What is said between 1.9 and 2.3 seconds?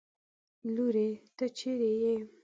يې؟